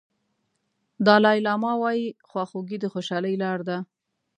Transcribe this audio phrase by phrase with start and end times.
[1.05, 3.77] دالای لاما وایي خواخوږي د خوشالۍ لار ده.